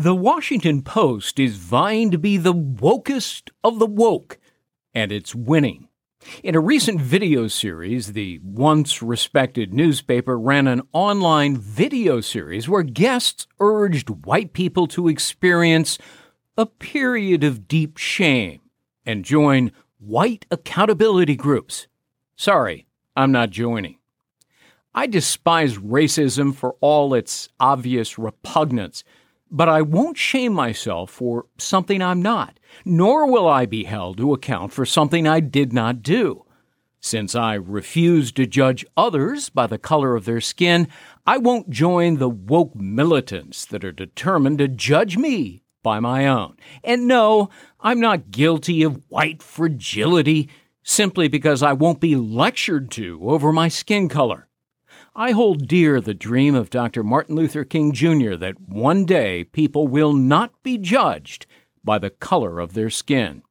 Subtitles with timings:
[0.00, 4.38] The Washington Post is vying to be the wokest of the woke,
[4.94, 5.88] and it's winning.
[6.44, 12.84] In a recent video series, the once respected newspaper ran an online video series where
[12.84, 15.98] guests urged white people to experience
[16.56, 18.60] a period of deep shame
[19.04, 21.88] and join white accountability groups.
[22.36, 23.98] Sorry, I'm not joining.
[24.94, 29.02] I despise racism for all its obvious repugnance
[29.50, 34.32] but I won't shame myself for something I'm not, nor will I be held to
[34.32, 36.44] account for something I did not do.
[37.00, 40.88] Since I refuse to judge others by the color of their skin,
[41.26, 46.56] I won't join the woke militants that are determined to judge me by my own.
[46.82, 50.48] And no, I'm not guilty of white fragility
[50.82, 54.47] simply because I won't be lectured to over my skin color.
[55.20, 57.02] I hold dear the dream of Dr.
[57.02, 58.36] Martin Luther King Jr.
[58.36, 61.44] that one day people will not be judged
[61.82, 63.42] by the color of their skin.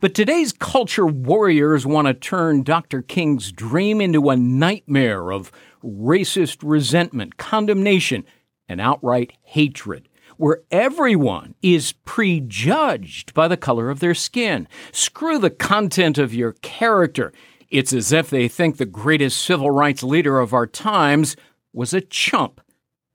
[0.00, 3.00] But today's culture warriors want to turn Dr.
[3.00, 5.50] King's dream into a nightmare of
[5.82, 8.26] racist resentment, condemnation,
[8.68, 10.06] and outright hatred,
[10.36, 14.68] where everyone is prejudged by the color of their skin.
[14.92, 17.32] Screw the content of your character
[17.70, 21.36] it's as if they think the greatest civil rights leader of our times
[21.72, 22.60] was a chump.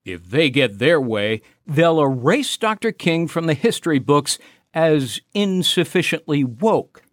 [0.06, 2.92] If they get their way, they'll erase Dr.
[2.92, 4.38] King from the history books
[4.74, 7.04] as insufficiently woke.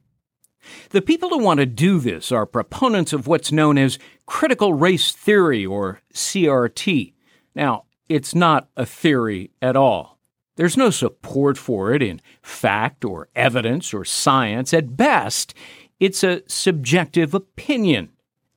[0.91, 5.11] The people who want to do this are proponents of what's known as critical race
[5.11, 7.15] theory, or CRT.
[7.55, 10.19] Now, it's not a theory at all.
[10.57, 14.75] There's no support for it in fact or evidence or science.
[14.75, 15.55] At best,
[16.03, 18.09] it's a subjective opinion.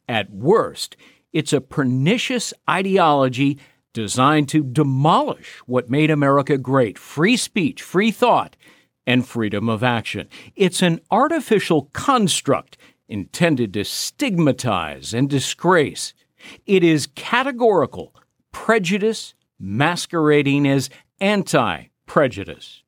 [0.09, 0.97] At worst,
[1.31, 3.59] it's a pernicious ideology
[3.93, 8.55] designed to demolish what made America great free speech, free thought,
[9.05, 10.27] and freedom of action.
[10.55, 16.15] It's an artificial construct intended to stigmatize and disgrace.
[16.65, 18.15] It is categorical
[18.51, 20.89] prejudice masquerading as
[21.21, 22.81] anti prejudice.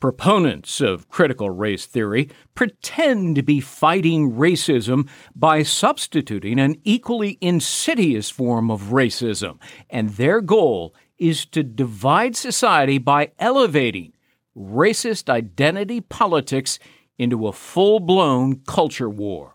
[0.00, 8.30] Proponents of critical race theory pretend to be fighting racism by substituting an equally insidious
[8.30, 9.58] form of racism,
[9.90, 14.12] and their goal is to divide society by elevating
[14.56, 16.78] racist identity politics
[17.18, 19.54] into a full blown culture war.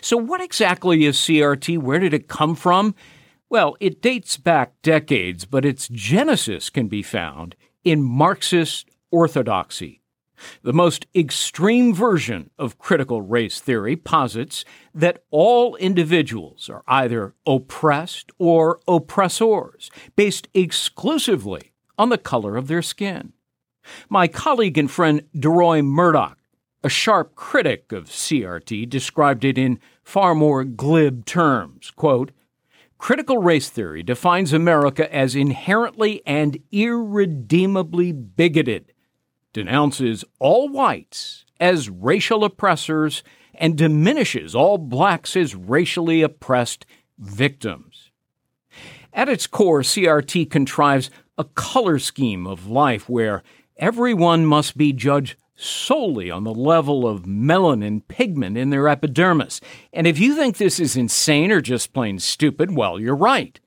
[0.00, 1.78] So, what exactly is CRT?
[1.78, 2.94] Where did it come from?
[3.48, 10.00] Well, it dates back decades, but its genesis can be found in Marxist orthodoxy.
[10.62, 18.30] The most extreme version of critical race theory posits that all individuals are either oppressed
[18.38, 23.32] or oppressors, based exclusively on the color of their skin.
[24.08, 26.38] My colleague and friend DeRoy Murdock,
[26.82, 31.90] a sharp critic of CRT, described it in far more glib terms.
[31.92, 32.32] Quote,
[32.98, 38.92] Critical race theory defines America as inherently and irredeemably bigoted
[39.56, 43.22] denounces all whites as racial oppressors
[43.54, 46.84] and diminishes all blacks as racially oppressed
[47.18, 48.10] victims.
[49.14, 53.42] At its core, CRT contrives a color scheme of life where
[53.78, 59.62] everyone must be judged solely on the level of melanin pigment in their epidermis.
[59.90, 63.58] And if you think this is insane or just plain stupid, well, you're right.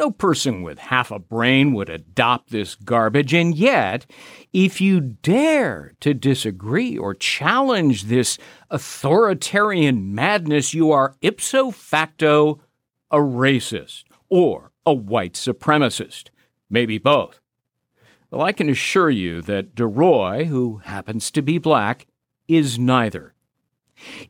[0.00, 4.06] No person with half a brain would adopt this garbage, and yet,
[4.50, 8.38] if you dare to disagree or challenge this
[8.70, 12.62] authoritarian madness, you are ipso facto
[13.10, 16.30] a racist or a white supremacist,
[16.70, 17.38] maybe both.
[18.30, 22.06] Well, I can assure you that DeRoy, who happens to be black,
[22.48, 23.34] is neither.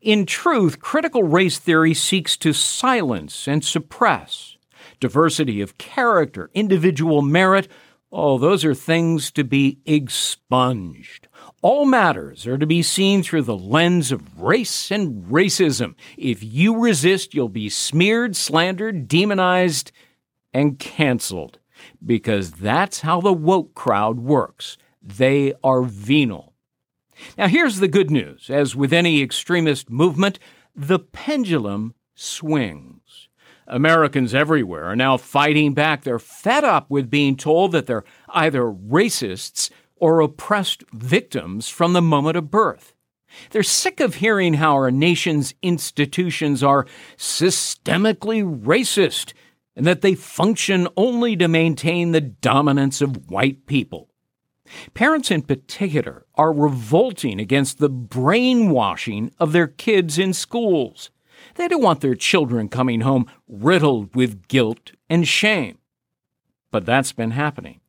[0.01, 4.57] In truth, critical race theory seeks to silence and suppress
[5.01, 7.67] diversity of character, individual merit,
[8.11, 11.27] oh, those are things to be expunged.
[11.61, 15.95] All matters are to be seen through the lens of race and racism.
[16.17, 19.91] If you resist, you'll be smeared, slandered, demonized,
[20.53, 21.59] and canceled.
[22.05, 24.77] Because that's how the woke crowd works.
[25.01, 26.53] They are venal.
[27.37, 28.49] Now, here's the good news.
[28.49, 30.37] As with any extremist movement,
[30.75, 33.00] the pendulum swings.
[33.67, 36.03] Americans everywhere are now fighting back.
[36.03, 42.01] They're fed up with being told that they're either racists or oppressed victims from the
[42.01, 42.93] moment of birth.
[43.51, 46.85] They're sick of hearing how our nation's institutions are
[47.17, 49.33] systemically racist
[49.75, 54.09] and that they function only to maintain the dominance of white people.
[54.93, 61.09] Parents in particular are revolting against the brainwashing of their kids in schools.
[61.61, 65.77] They don't want their children coming home riddled with guilt and shame.
[66.71, 67.81] But that's been happening.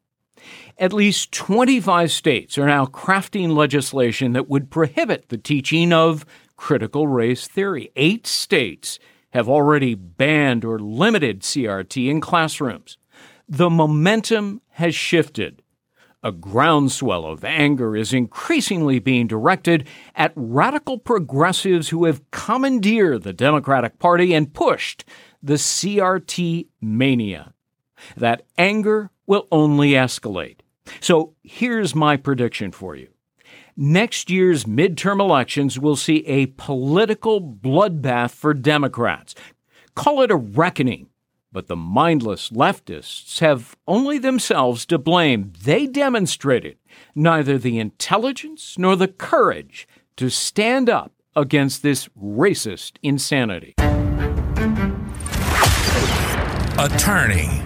[0.77, 7.09] At least 25 states are now crafting legislation that would prohibit the teaching of critical
[7.09, 7.91] race theory.
[7.97, 8.99] Eight states
[9.31, 12.99] have already banned or limited CRT in classrooms.
[13.49, 15.62] The momentum has shifted.
[16.25, 23.33] A groundswell of anger is increasingly being directed at radical progressives who have commandeered the
[23.33, 25.05] Democratic Party and pushed
[25.43, 27.55] the CRT mania.
[28.17, 30.59] That anger will only escalate.
[31.01, 33.09] So here's my prediction for you.
[33.77, 39.35] Next year's midterm elections will see a political bloodbath for Democrats.
[39.97, 41.09] Call it a reckoning.
[41.52, 45.52] But the mindless leftists have only themselves to blame.
[45.62, 46.78] They demonstrated
[47.14, 53.75] neither the intelligence nor the courage to stand up against this racist insanity.
[56.78, 57.62] Attorney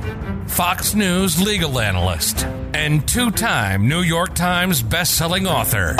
[0.48, 5.94] Fox News legal analyst, and two time New York Times bestselling author.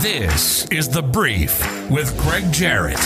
[0.00, 1.60] This is The Brief
[1.90, 2.98] with Gregg Jarrett.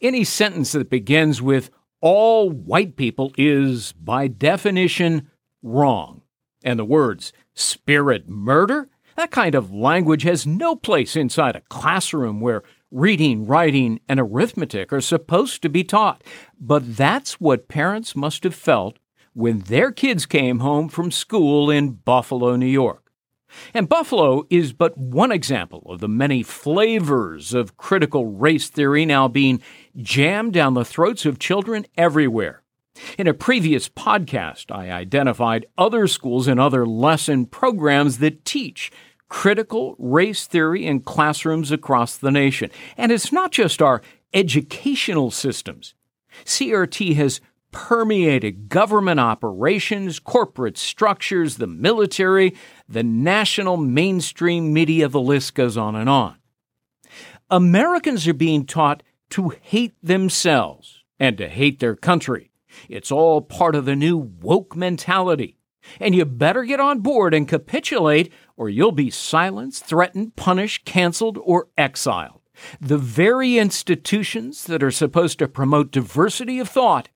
[0.00, 1.70] Any sentence that begins with
[2.00, 5.30] all white people is, by definition,
[5.62, 6.22] wrong.
[6.64, 8.88] And the words spirit murder?
[9.16, 14.92] That kind of language has no place inside a classroom where reading, writing, and arithmetic
[14.92, 16.22] are supposed to be taught.
[16.60, 18.98] But that's what parents must have felt
[19.34, 23.12] when their kids came home from school in Buffalo, New York.
[23.72, 29.28] And Buffalo is but one example of the many flavors of critical race theory now
[29.28, 29.62] being
[29.96, 32.62] jammed down the throats of children everywhere.
[33.16, 38.90] In a previous podcast, I identified other schools and other lesson programs that teach
[39.28, 42.70] critical race theory in classrooms across the nation.
[42.96, 45.94] And it's not just our educational systems.
[46.44, 52.54] CRT has permeated government operations, corporate structures, the military,
[52.88, 56.36] the national mainstream media, the list goes on and on.
[57.50, 62.50] Americans are being taught to hate themselves and to hate their country.
[62.88, 65.56] It's all part of the new woke mentality.
[66.00, 71.38] And you better get on board and capitulate, or you'll be silenced, threatened, punished, canceled,
[71.42, 72.40] or exiled.
[72.80, 77.08] The very institutions that are supposed to promote diversity of thought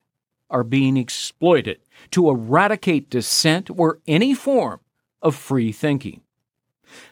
[0.49, 1.79] are being exploited
[2.11, 4.79] to eradicate dissent or any form
[5.21, 6.21] of free thinking.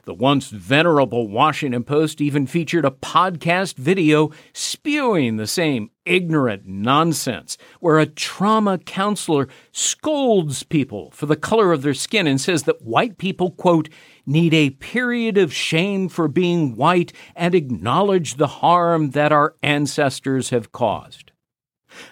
[0.03, 7.57] The once venerable Washington Post even featured a podcast video spewing the same ignorant nonsense,
[7.79, 12.81] where a trauma counselor scolds people for the color of their skin and says that
[12.81, 13.89] white people, quote,
[14.25, 20.49] need a period of shame for being white and acknowledge the harm that our ancestors
[20.49, 21.31] have caused.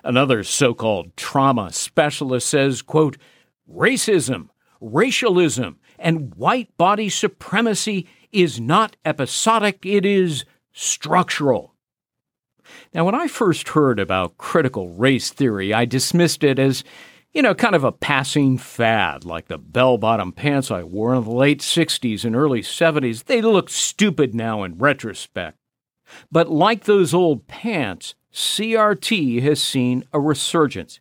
[0.03, 3.17] Another so called trauma specialist says, quote,
[3.71, 4.49] racism,
[4.81, 11.73] racialism, and white body supremacy is not episodic, it is structural.
[12.93, 16.83] Now, when I first heard about critical race theory, I dismissed it as,
[17.33, 21.24] you know, kind of a passing fad, like the bell bottom pants I wore in
[21.24, 23.25] the late 60s and early 70s.
[23.25, 25.57] They look stupid now in retrospect.
[26.31, 31.00] But like those old pants, CRT has seen a resurgence.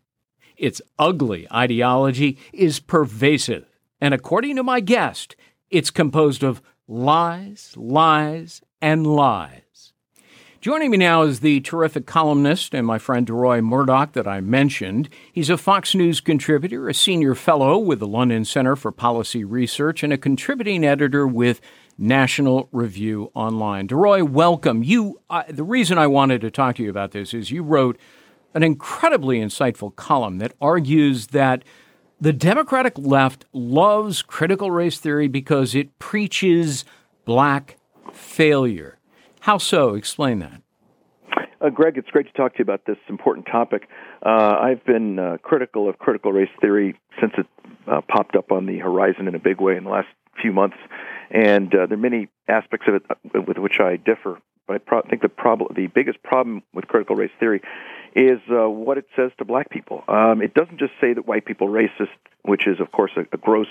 [0.56, 3.66] Its ugly ideology is pervasive,
[4.00, 5.36] and according to my guest,
[5.70, 9.67] it's composed of lies, lies, and lies.
[10.68, 15.08] Joining me now is the terrific columnist and my friend DeRoy Murdock that I mentioned.
[15.32, 20.02] He's a Fox News contributor, a senior fellow with the London Center for Policy Research,
[20.02, 21.62] and a contributing editor with
[21.96, 23.88] National Review Online.
[23.88, 24.82] DeRoy, welcome.
[24.82, 27.98] You, the reason I wanted to talk to you about this is you wrote
[28.52, 31.64] an incredibly insightful column that argues that
[32.20, 36.84] the Democratic left loves critical race theory because it preaches
[37.24, 37.78] black
[38.12, 38.97] failure.
[39.40, 39.94] How so?
[39.94, 40.62] Explain that.
[41.60, 43.88] Uh, Gregg, it's great to talk to you about this important topic.
[44.24, 47.46] Uh, I've been uh, critical of critical race theory since it
[47.88, 50.08] uh, popped up on the horizon in a big way in the last
[50.40, 50.76] few months,
[51.30, 54.40] and uh, there are many aspects of it uh, with which I differ.
[54.68, 57.62] But I pro- think the problem, the biggest problem with critical race theory,
[58.14, 60.04] is uh, what it says to black people.
[60.08, 62.08] Um, it doesn't just say that white people are racist,
[62.42, 63.68] which is, of course, a, a gross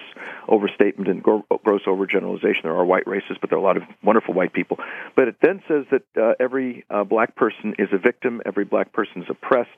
[0.48, 2.64] overstatement and gro- gross overgeneralization.
[2.64, 4.80] There are white racists, but there are a lot of wonderful white people.
[5.16, 8.92] But it then says that uh, every uh, black person is a victim, every black
[8.92, 9.70] person is oppressed,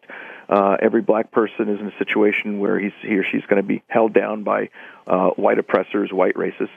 [0.47, 3.67] uh, every black person is in a situation where he's, he or she's going to
[3.67, 4.69] be held down by
[5.07, 6.69] uh, white oppressors, white racists.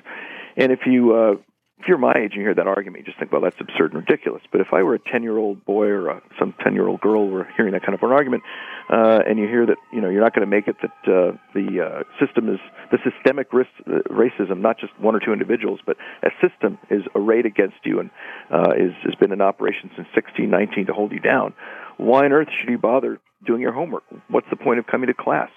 [0.56, 1.34] And if you uh,
[1.82, 3.92] if you're my age and you hear that argument, you just think, well, that's absurd
[3.92, 4.42] and ridiculous.
[4.52, 7.00] But if I were a 10 year old boy or a, some 10 year old
[7.00, 8.44] girl were hearing that kind of an argument,
[8.88, 11.36] uh, and you hear that you know you're not going to make it, that uh,
[11.54, 12.60] the uh, system is
[12.92, 17.02] the systemic risk, uh, racism, not just one or two individuals, but a system is
[17.16, 18.10] arrayed against you and
[18.52, 21.52] uh, is has been in operation since 1619 to hold you down.
[21.96, 24.04] Why on earth should you bother doing your homework?
[24.28, 25.50] What's the point of coming to class?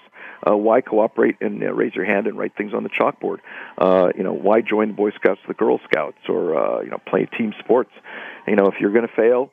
[0.48, 3.38] Uh, why cooperate and uh, raise your hand and write things on the chalkboard?
[3.78, 6.98] Uh, you know, why join the Boy Scouts, the Girl Scouts, or uh, you know,
[7.06, 7.92] play team sports?
[8.46, 9.50] You know, if you're going to fail,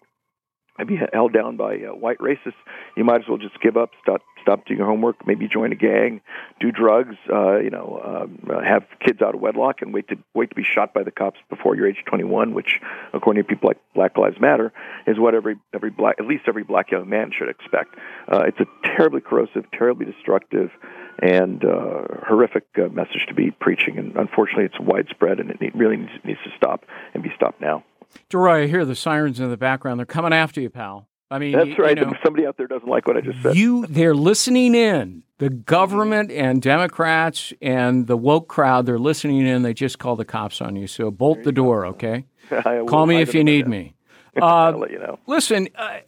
[0.87, 2.53] be held down by uh, white racists,
[2.97, 5.75] you might as well just give up, stop, stop doing your homework, maybe join a
[5.75, 6.19] gang,
[6.59, 10.17] do drugs, uh, you know, um, uh, have kids out of wedlock, and wait to
[10.33, 12.79] wait to be shot by the cops before you're age 21, which,
[13.13, 14.73] according to people like Black Lives Matter,
[15.05, 17.95] is what every every black, at least every black young man should expect.
[18.27, 18.65] Uh, it's a
[18.97, 20.71] terribly corrosive, terribly destructive,
[21.19, 25.97] and uh, horrific uh, message to be preaching, and unfortunately, it's widespread, and it really
[25.97, 27.83] needs, needs to stop and be stopped now.
[28.29, 29.99] DeRoy, I hear the sirens in the background.
[29.99, 31.07] They're coming after you, pal.
[31.31, 31.97] I mean, that's right.
[31.97, 33.55] You know, somebody out there doesn't like what I just said.
[33.55, 35.23] You, they're listening in.
[35.39, 39.63] The government and Democrats and the woke crowd, they're listening in.
[39.63, 40.85] They just call the cops on you.
[40.85, 42.25] So bolt the door, okay?
[42.87, 43.95] Call me if you need me.
[44.35, 45.19] Uh, I'll let you know.
[45.27, 45.99] Listen, uh,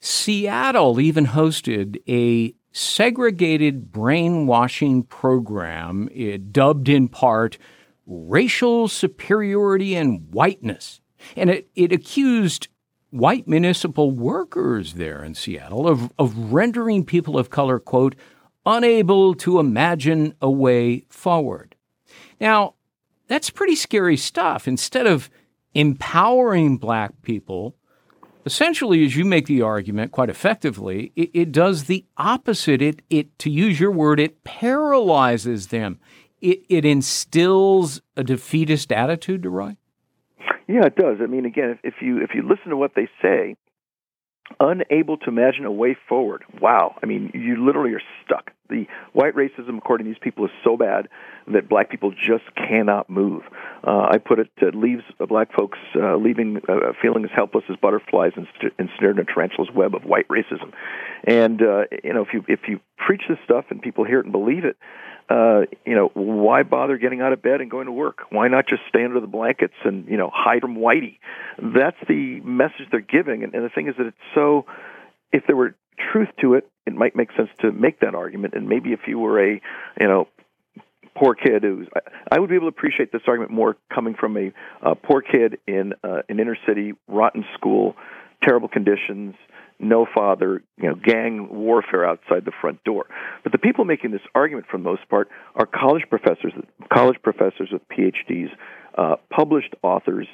[0.00, 7.58] Seattle even hosted a segregated brainwashing program, it, dubbed in part
[8.06, 10.99] racial superiority and whiteness.
[11.36, 12.68] And it, it accused
[13.10, 18.14] white municipal workers there in Seattle of, of rendering people of color, quote,
[18.64, 21.74] unable to imagine a way forward.
[22.40, 22.74] Now,
[23.26, 24.68] that's pretty scary stuff.
[24.68, 25.30] Instead of
[25.74, 27.76] empowering black people,
[28.44, 32.82] essentially, as you make the argument quite effectively, it, it does the opposite.
[32.82, 35.98] It, it, to use your word, it paralyzes them.
[36.40, 39.76] It, it instills a defeatist attitude, DeRoy?
[40.70, 41.16] Yeah, it does.
[41.20, 43.56] I mean, again, if, if you if you listen to what they say,
[44.60, 46.44] unable to imagine a way forward.
[46.60, 46.94] Wow.
[47.02, 48.52] I mean, you literally are stuck.
[48.68, 51.08] The white racism, according to these people, is so bad
[51.52, 53.42] that black people just cannot move.
[53.84, 57.74] Uh, I put it, it leaves black folks uh, leaving uh, feeling as helpless as
[57.82, 58.32] butterflies
[58.78, 60.72] ensnared in a tarantula's web of white racism.
[61.24, 64.26] And uh, you know, if you if you preach this stuff and people hear it
[64.26, 64.76] and believe it,
[65.30, 68.18] uh, you know, why bother getting out of bed and going to work?
[68.30, 71.18] Why not just stay under the blankets and, you know, hide from Whitey?
[71.58, 73.44] That's the message they're giving.
[73.44, 74.66] And, and the thing is that it's so,
[75.32, 75.76] if there were
[76.12, 78.54] truth to it, it might make sense to make that argument.
[78.54, 79.60] And maybe if you were a,
[80.00, 80.26] you know,
[81.14, 81.86] poor kid who's.
[81.94, 82.00] I,
[82.36, 85.58] I would be able to appreciate this argument more coming from a uh, poor kid
[85.68, 87.94] in uh, an inner city, rotten school,
[88.42, 89.34] terrible conditions,
[89.80, 93.06] no father, you know, gang warfare outside the front door.
[93.42, 96.52] But the people making this argument, for the most part, are college professors,
[96.92, 98.50] college professors with PhDs,
[98.96, 100.26] uh, published authors,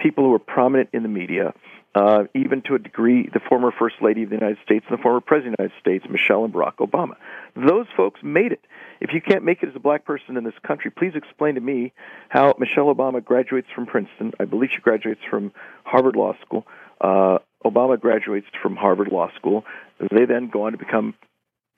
[0.00, 1.52] people who are prominent in the media,
[1.94, 5.02] uh, even to a degree, the former First Lady of the United States and the
[5.02, 7.14] former President of the United States, Michelle and Barack Obama.
[7.54, 8.60] Those folks made it.
[9.00, 11.60] If you can't make it as a black person in this country, please explain to
[11.60, 11.92] me
[12.28, 14.32] how Michelle Obama graduates from Princeton.
[14.40, 15.52] I believe she graduates from
[15.84, 16.66] Harvard Law School.
[17.00, 19.64] Uh, Obama graduates from Harvard Law School.
[19.98, 21.14] They then go on to become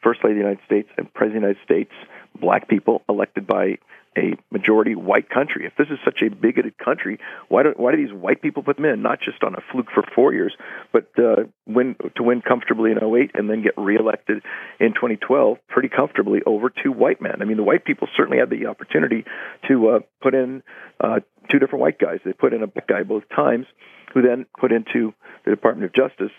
[0.02, 1.92] First Lady of the United States and President of the United States,
[2.40, 3.78] black people elected by
[4.16, 5.66] a majority white country.
[5.66, 8.76] If this is such a bigoted country, why do why do these white people put
[8.76, 9.02] them in?
[9.02, 10.54] Not just on a fluke for four years,
[10.92, 14.42] but uh, win to win comfortably in 08 and then get reelected
[14.80, 17.42] in 2012 pretty comfortably over two white men.
[17.42, 19.24] I mean, the white people certainly had the opportunity
[19.68, 20.62] to uh, put in
[21.00, 22.20] uh, two different white guys.
[22.24, 23.66] They put in a black guy both times,
[24.14, 26.32] who then put into the Department of Justice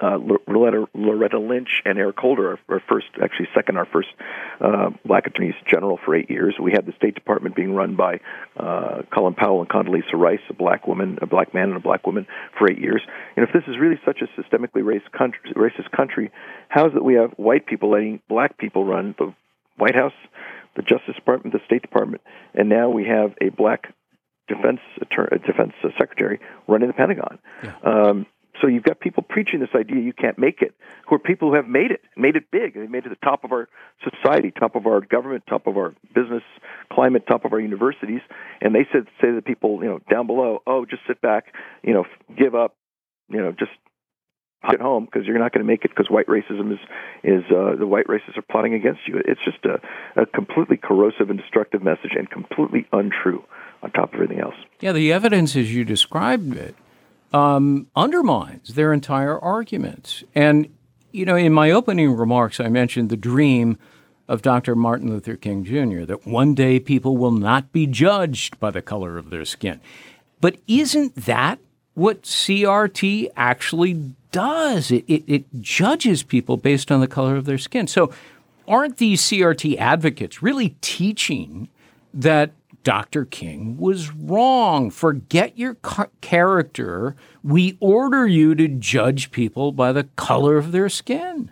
[0.00, 4.08] uh, Loretta, Loretta Lynch and Eric Holder, our, our first, actually second, our first
[4.60, 6.54] uh, black attorneys general for eight years.
[6.60, 8.20] We had the State Department being run by
[8.56, 12.06] uh, Colin Powell and Condoleezza Rice, a black woman, a black man, and a black
[12.06, 12.26] woman
[12.58, 13.02] for eight years.
[13.36, 16.30] And if this is really such a systemically racist country, racist country,
[16.68, 19.34] how is it we have white people letting black people run the
[19.76, 20.12] White House,
[20.76, 22.22] the Justice Department, the State Department,
[22.54, 23.92] and now we have a black
[24.48, 27.38] defense attorney, defense secretary running the Pentagon?
[27.62, 27.74] Yeah.
[27.82, 28.26] Um,
[28.60, 30.74] so you've got people preaching this idea you can't make it,
[31.06, 32.74] who are people who have made it, made it big.
[32.74, 33.68] They made it the top of our
[34.02, 36.42] society, top of our government, top of our business
[36.92, 38.20] climate, top of our universities,
[38.60, 41.52] and they said say to the people, you know, down below, oh, just sit back,
[41.82, 42.04] you know,
[42.36, 42.76] give up,
[43.28, 43.72] you know, just
[44.62, 46.78] at home because you're not going to make it because white racism is
[47.22, 49.20] is uh, the white racists are plotting against you.
[49.24, 49.80] It's just a,
[50.20, 53.44] a completely corrosive and destructive message and completely untrue
[53.82, 54.54] on top of everything else.
[54.80, 56.74] Yeah, the evidence as you described it
[57.32, 60.24] um, undermines their entire arguments.
[60.34, 60.72] And,
[61.12, 63.78] you know, in my opening remarks, I mentioned the dream
[64.28, 64.74] of Dr.
[64.74, 69.18] Martin Luther King Jr., that one day people will not be judged by the color
[69.18, 69.80] of their skin.
[70.40, 71.60] But isn't that
[71.94, 74.90] what CRT actually does?
[74.90, 77.86] It, it, it judges people based on the color of their skin.
[77.86, 78.12] So,
[78.68, 81.68] aren't these CRT advocates really teaching
[82.12, 83.24] that Dr.
[83.24, 84.90] King was wrong.
[84.90, 85.76] Forget your
[86.20, 87.16] character.
[87.42, 91.50] We order you to judge people by the color of their skin.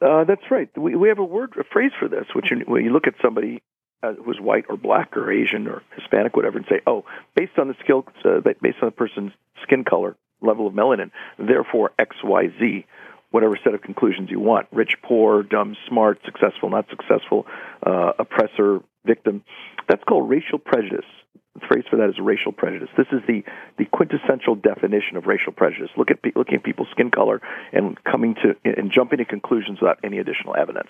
[0.00, 0.68] Uh, that's right.
[0.76, 3.62] We, we have a word, a phrase for this, which when you look at somebody
[4.02, 7.04] uh, who's white or black or Asian or Hispanic, whatever, and say, oh,
[7.36, 9.32] based on the skill, uh, based on the person's
[9.62, 12.86] skin color, level of melanin, therefore X, Y, Z
[13.30, 17.46] whatever set of conclusions you want rich, poor, dumb, smart, successful, not successful,
[17.86, 19.42] uh, oppressor, victim.
[19.88, 21.06] That's called racial prejudice.
[21.54, 22.88] The phrase for that is racial prejudice.
[22.96, 23.42] This is the,
[23.76, 25.90] the quintessential definition of racial prejudice.
[25.96, 27.40] Look at looking at people's skin color
[27.72, 30.88] and coming to and jumping to conclusions without any additional evidence.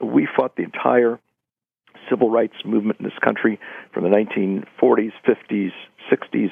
[0.00, 1.20] We fought the entire
[2.08, 3.60] civil rights movement in this country
[3.92, 5.72] from the 1940s, 50s,
[6.10, 6.50] 60s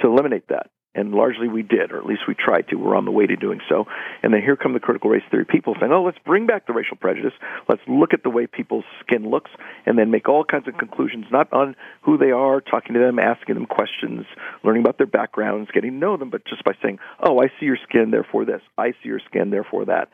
[0.00, 2.76] to eliminate that and largely we did, or at least we tried to.
[2.76, 3.84] We're on the way to doing so.
[4.22, 6.72] And then here come the critical race theory people saying, oh, let's bring back the
[6.72, 7.34] racial prejudice.
[7.68, 9.50] Let's look at the way people's skin looks
[9.84, 13.18] and then make all kinds of conclusions, not on who they are, talking to them,
[13.18, 14.24] asking them questions,
[14.64, 17.66] learning about their backgrounds, getting to know them, but just by saying, oh, I see
[17.66, 18.62] your skin, therefore this.
[18.78, 20.08] I see your skin, therefore that.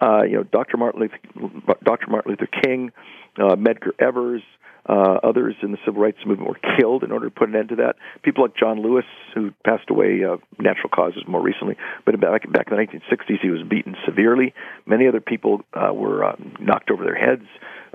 [0.00, 0.76] Uh, you know, Dr.
[0.76, 2.06] Martin Luther, Dr.
[2.08, 2.92] Martin Luther King,
[3.36, 4.42] uh, Medgar Evers,
[4.88, 7.68] uh, others in the civil rights movement were killed in order to put an end
[7.68, 7.96] to that.
[8.22, 12.68] People like John Lewis, who passed away uh, natural causes more recently, but back back
[12.70, 14.54] in the 1960s, he was beaten severely.
[14.86, 17.44] Many other people uh, were uh, knocked over their heads.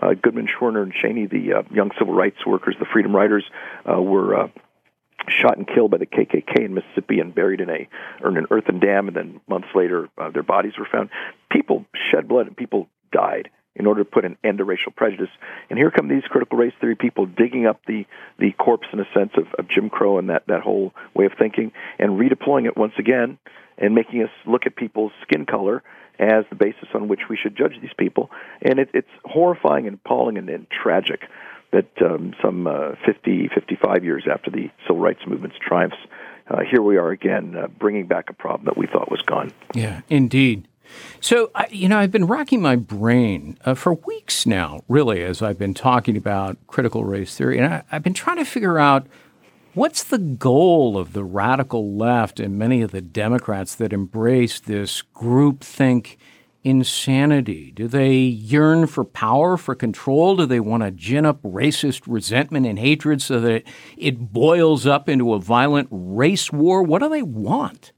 [0.02, 3.46] Uh, Goodman, Schwerner, and Chaney, the uh, young civil rights workers, the Freedom Riders,
[3.86, 4.50] were.
[5.30, 7.88] Shot and killed by the KKK in Mississippi and buried in a
[8.28, 11.12] in an earthen dam, and then months later uh, their bodies were found.
[11.50, 15.30] People shed blood and people died in order to put an end to racial prejudice.
[15.70, 18.06] And here come these critical race theory people digging up the,
[18.40, 21.34] the corpse, in a sense, of, of Jim Crow and that, that whole way of
[21.38, 23.38] thinking and redeploying it once again
[23.78, 25.82] and making us look at people's skin color
[26.20, 28.30] as the basis on which we should judge these people.
[28.62, 31.22] And it, it's horrifying and appalling and, and tragic
[31.72, 35.98] that um, some uh, 50, 55 years after the civil rights movement's triumphs,
[36.48, 39.52] uh, here we are again, uh, bringing back a problem that we thought was gone.
[39.74, 40.68] Yeah, indeed.
[41.22, 45.58] So, you know, I've been racking my brain uh, for weeks now, really, as I've
[45.58, 47.58] been talking about critical race theory.
[47.58, 49.08] And I, I've been trying to figure out
[49.74, 55.04] what's the goal of the radical left and many of the Democrats that embrace this
[55.16, 56.18] groupthink
[56.64, 57.72] insanity?
[57.72, 60.38] Do they yearn for power, for control?
[60.38, 63.64] Do they want to gin up racist resentment and hatred so that
[63.98, 66.82] it boils up into a violent race war?
[66.84, 67.92] What do they want?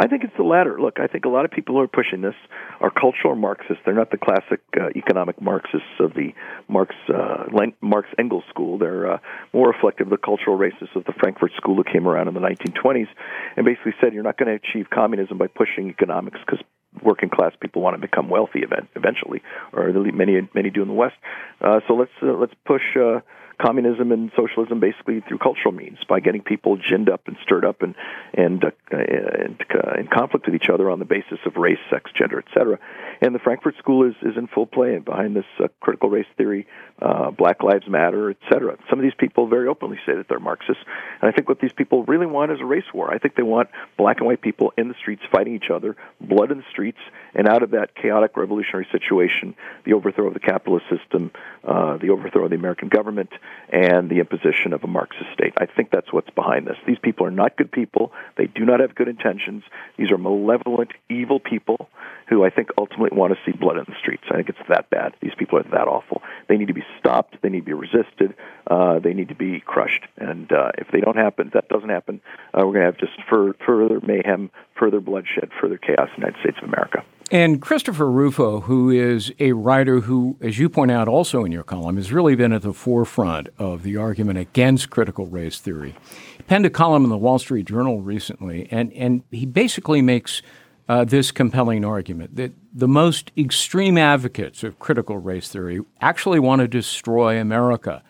[0.00, 0.80] I think it's the latter.
[0.80, 2.36] Look, I think a lot of people who are pushing this
[2.80, 3.82] are cultural Marxists.
[3.84, 6.32] They're not the classic uh, economic Marxists of the
[6.68, 7.46] Marx uh,
[7.80, 8.78] Marx Engels school.
[8.78, 9.18] They're uh,
[9.52, 12.40] more reflective of the cultural racists of the Frankfurt School who came around in the
[12.40, 13.08] 1920s
[13.56, 16.64] and basically said you're not going to achieve communism by pushing economics because
[17.02, 18.60] working class people want to become wealthy
[18.94, 21.16] eventually, or many many do in the West.
[21.60, 22.82] Uh, so let's uh, let's push.
[22.96, 23.20] Uh,
[23.60, 27.82] communism and socialism basically through cultural means by getting people ginned up and stirred up
[27.82, 27.94] and
[28.34, 32.10] and, uh, and uh, in conflict with each other on the basis of race, sex,
[32.16, 32.78] gender, etc.
[33.20, 36.26] And the Frankfurt School is is in full play and behind this uh, critical race
[36.36, 36.66] theory,
[37.00, 38.76] uh, Black Lives Matter, etc.
[38.88, 40.82] Some of these people very openly say that they're Marxists,
[41.20, 43.12] and I think what these people really want is a race war.
[43.12, 46.50] I think they want black and white people in the streets fighting each other, blood
[46.52, 46.98] in the streets,
[47.38, 51.30] and out of that chaotic revolutionary situation, the overthrow of the capitalist system,
[51.62, 53.30] uh, the overthrow of the American government,
[53.72, 55.54] and the imposition of a Marxist state.
[55.56, 56.76] I think that's what's behind this.
[56.84, 58.12] These people are not good people.
[58.36, 59.62] They do not have good intentions.
[59.96, 61.88] These are malevolent, evil people
[62.28, 64.24] who I think ultimately want to see blood in the streets.
[64.30, 65.14] I think it's that bad.
[65.20, 66.22] These people are that awful.
[66.48, 67.36] They need to be stopped.
[67.42, 68.34] They need to be resisted.
[68.66, 70.04] Uh, they need to be crushed.
[70.18, 72.20] And uh, if they don't happen, if that doesn't happen,
[72.52, 76.26] uh, we're going to have just fur- further mayhem, further bloodshed, further chaos in the
[76.26, 77.02] United States of America.
[77.30, 81.62] And Christopher Rufo, who is a writer who, as you point out also in your
[81.62, 85.94] column, has really been at the forefront of the argument against critical race theory,
[86.36, 90.40] he penned a column in the Wall Street Journal recently, and, and he basically makes
[90.88, 96.60] uh, this compelling argument that the most extreme advocates of critical race theory actually want
[96.60, 98.02] to destroy America.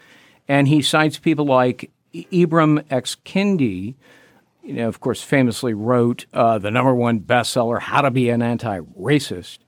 [0.46, 3.16] And he cites people like Ibram X.
[3.24, 3.96] Kendi,
[4.62, 8.42] you know, of course, famously wrote uh, the number one bestseller, How to Be an
[8.42, 9.58] Anti Racist.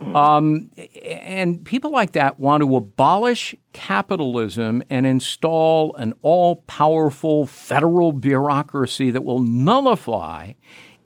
[0.00, 0.70] Um,
[1.04, 9.12] and people like that want to abolish capitalism and install an all powerful federal bureaucracy
[9.12, 10.52] that will nullify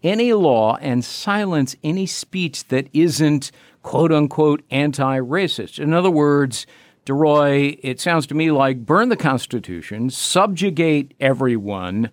[0.03, 3.51] any law and silence any speech that isn't
[3.83, 5.79] quote unquote anti racist.
[5.79, 6.67] In other words,
[7.07, 12.11] DeRoy, it sounds to me like burn the Constitution, subjugate everyone.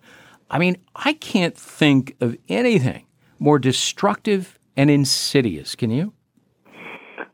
[0.50, 3.06] I mean, I can't think of anything
[3.38, 5.74] more destructive and insidious.
[5.74, 6.12] Can you?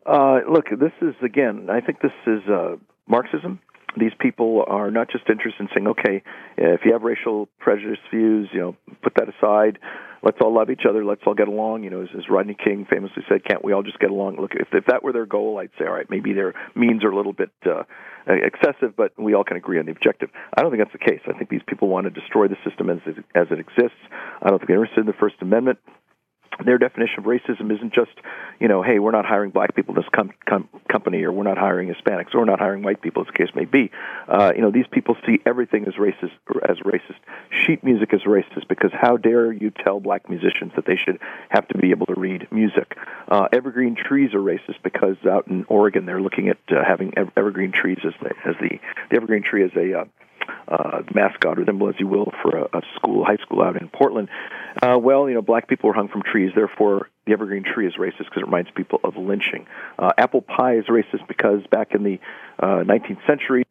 [0.04, 3.60] Uh, look, this is, again, I think this is uh, Marxism
[3.98, 6.22] these people are not just interested in saying, okay,
[6.56, 9.78] if you have racial prejudice views, you know, put that aside.
[10.22, 11.04] Let's all love each other.
[11.04, 11.82] Let's all get along.
[11.82, 14.36] You know, as, as Rodney King famously said, can't we all just get along?
[14.40, 17.10] Look, if, if that were their goal, I'd say, all right, maybe their means are
[17.10, 17.82] a little bit uh,
[18.26, 20.30] excessive, but we all can agree on the objective.
[20.56, 21.20] I don't think that's the case.
[21.26, 22.98] I think these people want to destroy the system as,
[23.34, 23.98] as it exists.
[24.40, 25.78] I don't think they're interested in the First Amendment
[26.64, 28.12] their definition of racism isn't just,
[28.60, 31.44] you know, hey, we're not hiring black people in this com- com- company, or we're
[31.44, 33.90] not hiring Hispanics, or we're not hiring white people, as the case may be.
[34.28, 36.32] Uh, you know, these people see everything as racist.
[36.68, 37.18] As racist,
[37.50, 41.66] sheet music is racist because how dare you tell black musicians that they should have
[41.68, 42.96] to be able to read music?
[43.28, 47.72] Uh, evergreen trees are racist because out in Oregon they're looking at uh, having evergreen
[47.72, 48.78] trees as the as the,
[49.10, 50.04] the evergreen tree as a uh,
[50.68, 53.88] uh, mascot or symbol, as you will, for a, a school, high school out in
[53.88, 54.28] Portland.
[54.82, 57.94] Uh, well, you know, black people were hung from trees, therefore the evergreen tree is
[57.98, 59.66] racist because it reminds people of lynching.
[59.98, 62.18] Uh, apple pie is racist because back in the
[62.58, 63.64] uh, 19th century,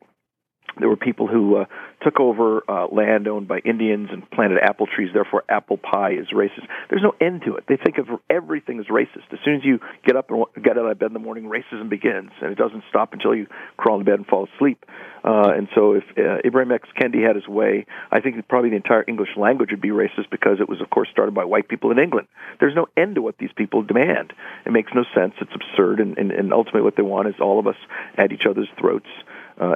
[0.80, 1.66] there were people who uh,
[2.02, 5.10] took over uh, land owned by Indians and planted apple trees.
[5.14, 6.68] Therefore, apple pie is racist.
[6.90, 7.66] There's no end to it.
[7.68, 9.32] They think of everything as racist.
[9.32, 11.90] As soon as you get up and get out of bed in the morning, racism
[11.90, 14.86] begins, and it doesn't stop until you crawl into bed and fall asleep.
[15.24, 16.90] Uh, and so, if uh, Ibram X.
[17.00, 20.60] Kendi had his way, I think probably the entire English language would be racist because
[20.60, 22.28] it was, of course, started by white people in England.
[22.60, 24.34] There's no end to what these people demand.
[24.66, 25.34] It makes no sense.
[25.40, 27.76] It's absurd, and, and, and ultimately, what they want is all of us
[28.18, 29.10] at each other's throats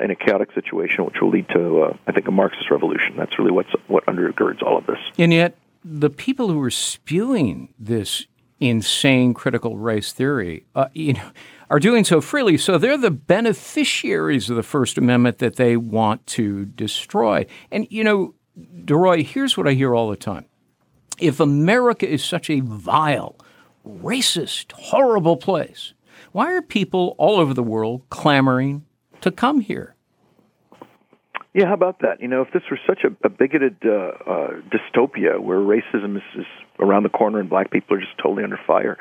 [0.01, 3.15] in a chaotic situation, which will lead to, uh, I think, a Marxist revolution.
[3.17, 4.97] That's really what's what undergirds all of this.
[5.17, 8.25] And yet, the people who are spewing this
[8.59, 11.31] insane critical race theory, uh, you know,
[11.69, 12.57] are doing so freely.
[12.57, 17.45] So they're the beneficiaries of the First Amendment that they want to destroy.
[17.71, 20.45] And you know, DeRoy, here's what I hear all the time:
[21.19, 23.35] If America is such a vile,
[23.85, 25.93] racist, horrible place,
[26.31, 28.84] why are people all over the world clamoring
[29.25, 29.95] to come here.
[31.53, 32.21] Yeah, how about that?
[32.21, 36.23] You know, if this were such a, a bigoted uh, uh, dystopia where racism is,
[36.37, 36.45] is
[36.79, 38.97] around the corner and black people are just totally under fire,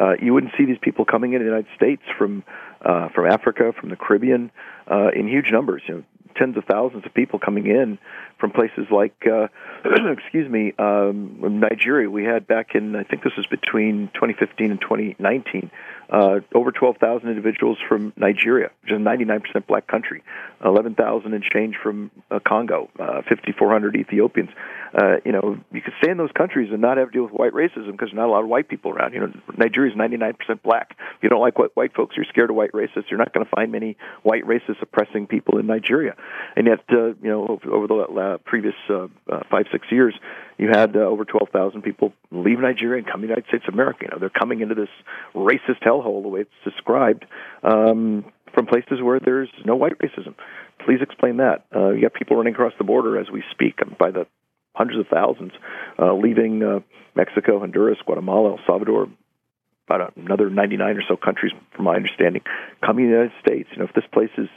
[0.00, 2.44] uh, you wouldn't see these people coming into the United States from
[2.80, 4.50] uh, from Africa, from the Caribbean,
[4.90, 5.82] uh, in huge numbers.
[5.86, 6.04] You know,
[6.38, 7.98] tens of thousands of people coming in
[8.38, 9.48] from places like, uh,
[10.12, 12.08] excuse me, um, Nigeria.
[12.08, 15.70] We had back in, I think this was between 2015 and 2019,
[16.10, 20.22] uh, over 12,000 individuals from Nigeria, which is a 99% black country,
[20.64, 24.50] 11,000 and change from uh, Congo, uh, 5,400 Ethiopians.
[24.94, 27.32] Uh, you know, you could stay in those countries and not have to deal with
[27.32, 29.12] white racism because there's not a lot of white people around.
[29.12, 30.96] You know, Nigeria is 99% black.
[31.16, 33.10] If you don't like what white folks, you're scared of white racists.
[33.10, 36.16] You're not going to find many white racists oppressing people in Nigeria.
[36.56, 39.08] And yet, uh, you know, over the uh, previous uh,
[39.50, 40.14] five, six years,
[40.58, 43.74] you had uh, over 12,000 people leave Nigeria and come to the United States of
[43.74, 44.00] America.
[44.02, 44.88] You know, they're coming into this
[45.34, 47.24] racist hellhole, the way it's described,
[47.62, 50.34] um, from places where there's no white racism.
[50.84, 51.64] Please explain that.
[51.74, 54.26] Uh, you got people running across the border as we speak by the
[54.74, 55.52] hundreds of thousands,
[55.98, 56.80] uh, leaving uh,
[57.14, 59.08] Mexico, Honduras, Guatemala, El Salvador,
[59.88, 62.42] about another 99 or so countries, from my understanding,
[62.84, 63.68] coming to the United States.
[63.72, 64.48] You know, if this place is,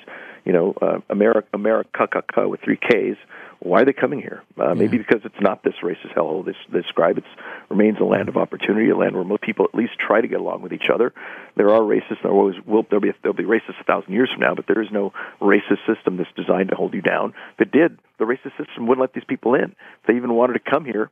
[0.45, 2.07] you know, uh, America, America
[2.47, 3.17] with three Ks,
[3.59, 4.41] why are they coming here?
[4.59, 4.73] Uh, yeah.
[4.73, 7.19] Maybe because it's not this racist hellhole they, they describe.
[7.19, 7.23] It
[7.69, 10.39] remains a land of opportunity, a land where most people at least try to get
[10.39, 11.13] along with each other.
[11.55, 12.23] There are racists.
[12.23, 12.83] There always will.
[12.89, 15.85] There'll be there'll be racists a thousand years from now, but there is no racist
[15.85, 17.35] system that's designed to hold you down.
[17.53, 19.75] If it did, the racist system wouldn't let these people in.
[20.01, 21.11] If they even wanted to come here,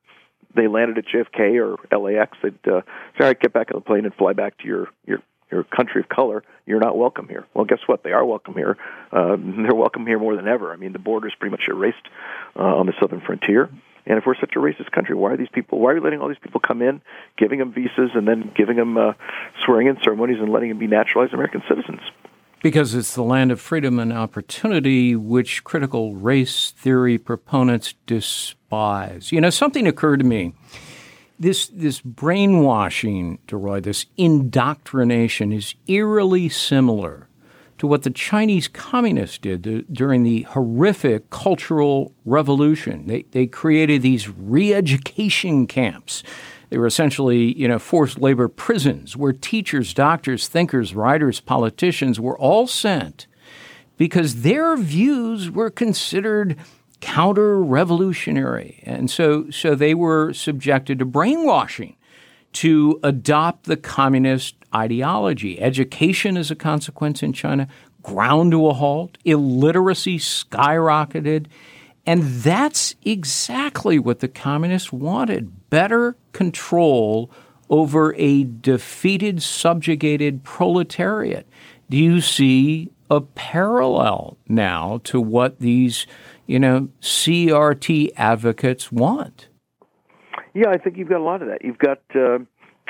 [0.55, 2.37] they landed at JFK or LAX.
[2.41, 2.81] They'd uh,
[3.17, 5.19] say, "All right, get back on the plane and fly back to your your
[5.51, 7.45] your country of color, you're not welcome here.
[7.53, 8.03] Well, guess what?
[8.03, 8.77] They are welcome here.
[9.11, 10.71] Uh, they're welcome here more than ever.
[10.71, 12.07] I mean, the border is pretty much erased
[12.55, 13.69] uh, on the southern frontier.
[14.05, 15.79] And if we're such a racist country, why are these people?
[15.79, 17.01] Why are we letting all these people come in,
[17.37, 19.13] giving them visas, and then giving them uh,
[19.65, 21.99] swearing-in ceremonies and letting them be naturalized American citizens?
[22.61, 29.31] Because it's the land of freedom and opportunity, which critical race theory proponents despise.
[29.31, 30.53] You know, something occurred to me
[31.39, 37.27] this this brainwashing, DeRoy, this indoctrination is eerily similar
[37.77, 43.07] to what the Chinese communists did during the horrific Cultural Revolution.
[43.07, 46.23] They they created these re-education camps.
[46.69, 52.37] They were essentially, you know, forced labor prisons where teachers, doctors, thinkers, writers, politicians were
[52.37, 53.27] all sent
[53.97, 56.57] because their views were considered
[57.01, 58.83] counter revolutionary.
[58.85, 61.95] And so, so they were subjected to brainwashing
[62.51, 65.59] to adopt the communist ideology.
[65.59, 67.67] Education, is a consequence in China,
[68.03, 71.47] ground to a halt, illiteracy skyrocketed.
[72.05, 77.31] And that's exactly what the communists wanted better control
[77.69, 81.47] over a defeated, subjugated proletariat.
[81.89, 86.05] Do you see a parallel now to what these
[86.49, 89.49] you know, CRT advocates want.
[90.55, 91.63] Yeah, I think you've got a lot of that.
[91.63, 92.39] You've got, uh,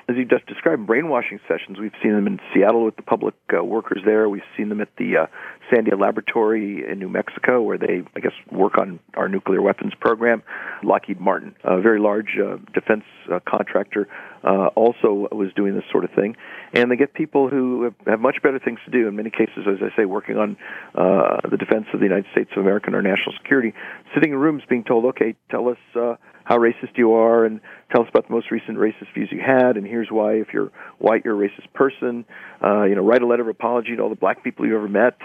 [0.07, 1.77] as you just described, brainwashing sessions.
[1.77, 4.29] We've seen them in Seattle with the public uh, workers there.
[4.29, 5.25] We've seen them at the uh,
[5.71, 10.43] Sandia Laboratory in New Mexico, where they, I guess, work on our nuclear weapons program.
[10.83, 14.07] Lockheed Martin, a very large uh, defense uh, contractor,
[14.43, 16.35] uh, also was doing this sort of thing.
[16.73, 19.07] And they get people who have, much better things to do.
[19.07, 20.57] In many cases, as I say, working on
[20.95, 23.73] uh, the defense of the United States of America and our national security,
[24.13, 26.15] sitting in rooms being told, okay, tell us uh,
[26.49, 27.61] how racist you are and
[27.93, 30.71] tell us about the most recent racist views you had and here's why if you're
[30.97, 32.25] white you're a racist person
[32.63, 34.87] uh, you know write a letter of apology to all the black people you ever
[34.87, 35.17] met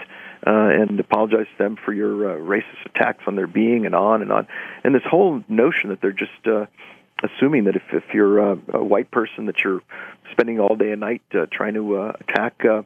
[0.45, 4.21] uh, and apologize to them for your uh, racist attacks on their being and on
[4.21, 4.47] and on.
[4.83, 6.65] And this whole notion that they're just uh,
[7.23, 9.81] assuming that if, if you're a, a white person that you're
[10.31, 12.83] spending all day and night uh, trying to uh, attack uh,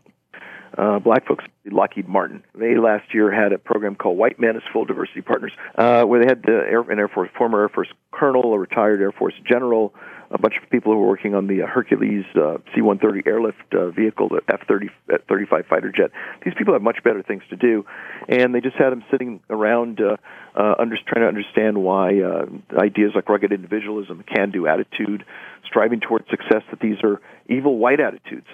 [0.80, 1.44] uh, black folks.
[1.72, 2.44] Lockheed Martin.
[2.56, 6.22] They last year had a program called White Men as Full Diversity Partners, uh, where
[6.22, 9.34] they had the Air, an Air Force former Air Force colonel, a retired Air Force
[9.48, 9.94] general,
[10.32, 13.90] a bunch of people who were working on the uh, Hercules uh, C-130 airlift uh,
[13.90, 16.12] vehicle, the F-30 F-35 fighter jet.
[16.46, 17.86] These people have much better things to do,
[18.28, 20.18] and they just had them sitting around, uh,
[20.56, 22.46] uh, under, trying to understand why uh,
[22.80, 25.26] ideas like rugged individualism, can-do attitude,
[25.66, 28.48] striving towards success, that these are evil white attitudes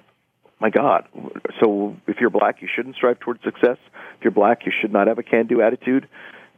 [0.60, 1.08] my God.
[1.62, 3.78] So if you're black, you shouldn't strive towards success.
[4.18, 6.08] If you're black, you should not have a can-do attitude.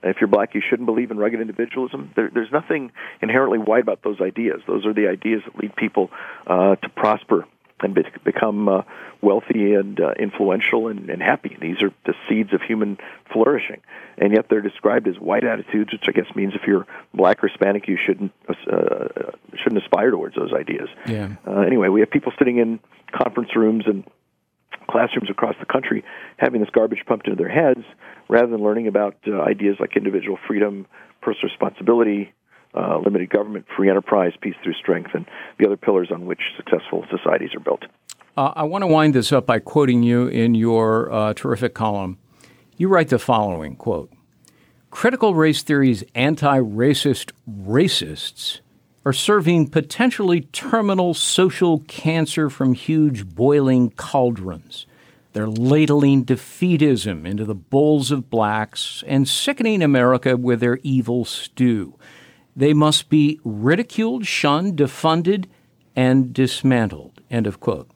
[0.04, 2.12] If you're black, you shouldn't believe in rugged individualism.
[2.16, 4.62] There, there's nothing inherently white about those ideas.
[4.68, 6.12] Those are the ideas that lead people
[6.46, 7.46] uh, to prosper
[7.82, 8.82] and be, become uh,
[9.22, 11.56] wealthy and uh, influential and, and happy.
[11.60, 12.98] These are the seeds of human
[13.32, 13.82] flourishing,
[14.18, 17.48] and yet they're described as white attitudes, which I guess means if you're black or
[17.48, 19.08] Hispanic, you shouldn't uh,
[19.62, 20.90] shouldn't aspire towards those ideas.
[21.06, 21.36] Yeah.
[21.46, 22.80] Uh, anyway, we have people sitting in
[23.12, 24.04] conference rooms and
[24.90, 26.04] classrooms across the country
[26.38, 27.84] having this garbage pumped into their heads
[28.30, 30.88] rather than learning about uh, ideas like individual freedom,
[31.22, 32.34] personal responsibility,
[32.74, 35.26] uh, limited government, free enterprise, peace through strength, and
[35.60, 37.84] the other pillars on which successful societies are built.
[38.36, 42.18] Uh, I want to wind this up by quoting you in your uh, terrific column.
[42.78, 44.12] You write the following quote:
[44.92, 48.60] Critical race theory's anti racist racists
[49.08, 54.86] are serving potentially terminal social cancer from huge boiling cauldrons.
[55.32, 61.98] They're ladling defeatism into the bowls of blacks and sickening America with their evil stew.
[62.58, 65.46] They must be ridiculed, shunned, defunded,
[65.96, 67.22] and dismantled.
[67.30, 67.88] End of quote.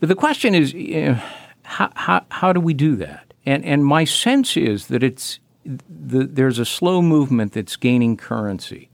[0.00, 1.22] But the question is, you know,
[1.62, 3.32] how, how, how do we do that?
[3.46, 8.90] And, and my sense is that it's the, there's a slow movement that's gaining currency.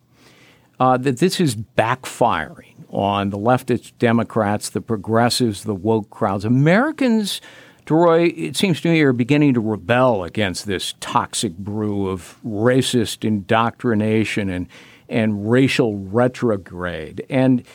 [0.78, 6.44] Uh, that this is backfiring on the leftist Democrats, the progressives, the woke crowds.
[6.44, 7.40] Americans
[7.86, 13.24] DeRoy, it seems to me you're beginning to rebel against this toxic brew of racist
[13.26, 14.68] indoctrination and,
[15.10, 17.26] and racial retrograde.
[17.28, 17.66] And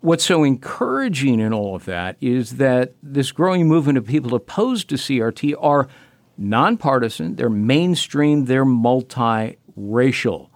[0.00, 4.88] what's so encouraging in all of that is that this growing movement of people opposed
[4.90, 5.88] to CRT are
[6.36, 10.48] nonpartisan, they're mainstream, they're multiracial.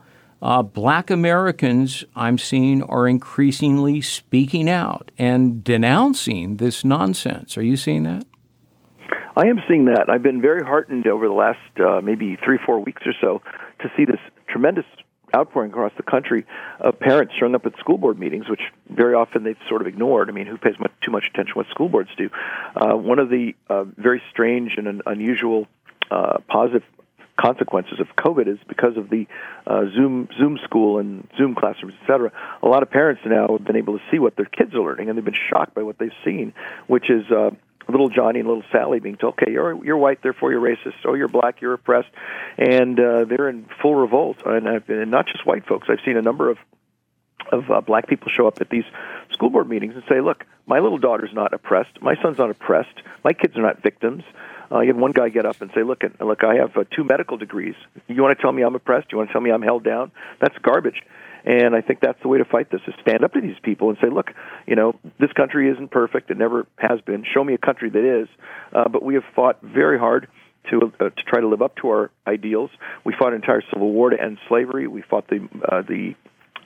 [0.43, 7.57] Uh, black Americans, I'm seeing, are increasingly speaking out and denouncing this nonsense.
[7.57, 8.27] Are you seeing that?
[9.35, 10.07] I am seeing that.
[10.09, 13.43] I've been very heartened over the last uh, maybe three, four weeks or so
[13.81, 14.85] to see this tremendous
[15.37, 16.43] outpouring across the country
[16.81, 20.27] of parents showing up at school board meetings, which very often they've sort of ignored.
[20.31, 22.31] I mean, who pays much, too much attention to what school boards do?
[22.75, 25.67] Uh, one of the uh, very strange and an unusual
[26.11, 26.85] uh, positive
[27.39, 29.27] consequences of COVID is because of the
[29.67, 32.33] uh, Zoom Zoom school and Zoom classrooms, et cetera.
[32.63, 35.09] A lot of parents now have been able to see what their kids are learning,
[35.09, 36.55] and they've been shocked by what they've seen,
[36.87, 37.51] which is uh,
[37.89, 40.95] little Johnny and little Sally being told, "Okay, you're you're white, therefore you're racist.
[41.05, 42.09] Oh, you're black, you're oppressed,"
[42.59, 44.39] and uh, they're in full revolt.
[44.45, 45.89] And, I've and not just white folks.
[45.91, 46.59] I've seen a number of
[47.53, 48.85] of uh, black people show up at these
[49.31, 52.03] school board meetings and say, "Look, my little daughter's not oppressed.
[52.03, 53.03] My son's not oppressed.
[53.25, 54.25] My kids are not victims."
[54.71, 57.05] Uh, you had one guy get up and say, "Look, look, I have uh, two
[57.05, 57.77] medical degrees.
[58.09, 59.13] You want to tell me I'm oppressed?
[59.13, 60.11] You want to tell me I'm held down?
[60.41, 61.03] That's garbage."
[61.47, 63.89] And I think that's the way to fight this: is stand up to these people
[63.89, 64.33] and say, "Look,
[64.67, 66.31] you know, this country isn't perfect.
[66.31, 67.25] It never has been.
[67.33, 68.29] Show me a country that is."
[68.73, 70.27] Uh, but we have fought very hard
[70.71, 72.71] to uh, to try to live up to our ideals.
[73.05, 74.89] We fought an entire civil war to end slavery.
[74.89, 76.15] We fought the uh, the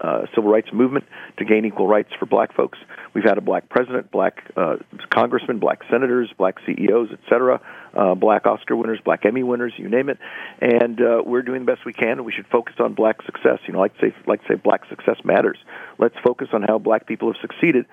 [0.00, 1.04] uh, civil rights movement
[1.38, 2.78] to gain equal rights for black folks.
[3.14, 4.76] We've had a black president, black uh,
[5.10, 7.60] congressmen, black senators, black CEOs, et cetera,
[7.94, 10.18] uh, black Oscar winners, black Emmy winners, you name it.
[10.60, 13.58] And uh, we're doing the best we can, and we should focus on black success.
[13.66, 15.58] You know, like say, like say, black success matters.
[15.98, 17.86] Let's focus on how black people have succeeded,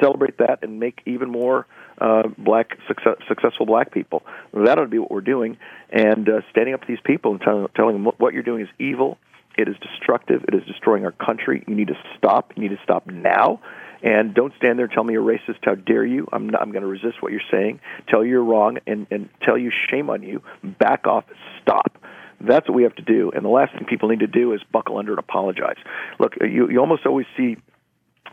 [0.00, 1.66] celebrate that, and make even more
[1.98, 4.22] uh, black success, successful black people.
[4.52, 5.56] That ought to be what we're doing,
[5.90, 8.68] and uh, standing up to these people and tell, telling them what you're doing is
[8.78, 9.18] evil
[9.56, 10.44] it is destructive.
[10.48, 11.64] It is destroying our country.
[11.66, 12.52] You need to stop.
[12.56, 13.60] You need to stop now.
[14.02, 15.58] And don't stand there and tell me you're racist.
[15.62, 16.26] How dare you?
[16.30, 19.30] I'm, not, I'm going to resist what you're saying, tell you you're wrong, and, and
[19.42, 20.42] tell you shame on you.
[20.62, 21.24] Back off.
[21.62, 21.98] Stop.
[22.40, 23.32] That's what we have to do.
[23.34, 25.78] And the last thing people need to do is buckle under and apologize.
[26.18, 27.56] Look, you, you almost always see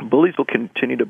[0.09, 1.07] bullies will continue to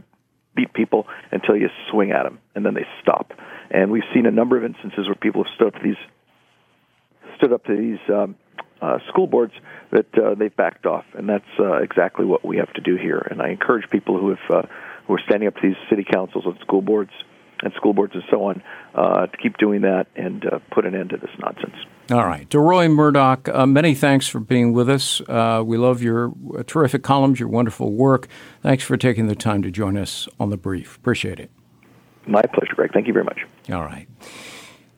[0.55, 3.31] beat people until you swing at them, and then they stop.
[3.71, 5.95] And we've seen a number of instances where people have stood up to these
[7.37, 8.35] stood up to these um,
[8.81, 9.53] uh, school boards
[9.91, 13.19] that uh, they've backed off, and that's uh, exactly what we have to do here.
[13.29, 14.67] And I encourage people who have uh,
[15.07, 17.11] who are standing up to these city councils and school boards
[17.63, 18.63] and school boards and so on
[18.95, 21.75] uh, to keep doing that and uh, put an end to this nonsense.
[22.09, 25.21] All right, Deroy Murdock, uh, many thanks for being with us.
[25.21, 26.33] Uh, we love your
[26.65, 28.27] terrific columns, your wonderful work.
[28.61, 30.97] Thanks for taking the time to join us on the brief.
[30.97, 31.51] Appreciate it.
[32.27, 32.91] My pleasure, Gregg.
[32.93, 33.45] Thank you very much.
[33.71, 34.07] All right.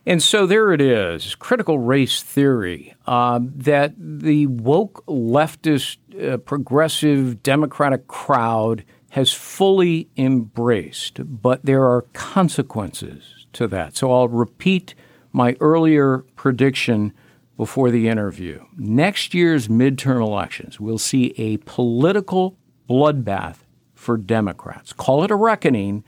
[0.06, 7.42] And so there it is critical race theory uh, that the woke leftist uh, progressive
[7.42, 13.96] democratic crowd has fully embraced, but there are consequences to that.
[13.96, 14.96] So I'll repeat
[15.32, 17.14] my earlier prediction
[17.56, 18.66] before the interview.
[18.76, 22.58] Next year's midterm elections will see a political
[22.90, 23.58] bloodbath
[23.94, 24.92] for Democrats.
[24.92, 26.04] Call it a reckoning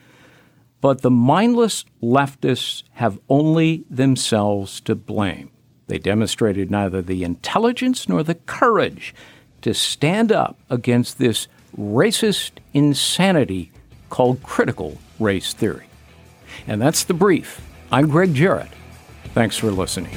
[0.86, 5.50] but the mindless leftists have only themselves to blame.
[5.88, 9.15] They demonstrated neither the intelligence nor the courage
[9.63, 13.71] to stand up against this racist insanity
[14.12, 15.88] called critical race theory.
[16.67, 17.67] And that's the brief.
[17.91, 18.69] I'm Gregg Jarrett.
[19.34, 20.16] Thanks for listening.